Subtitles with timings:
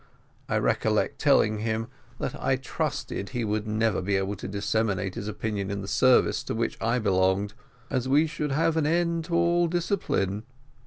[0.49, 1.85] I recollect telling him
[2.17, 6.41] that I trusted he would never be able to disseminate his opinions in the service
[6.45, 7.53] to which I belonged,
[7.91, 10.41] as we should have an end of all discipline.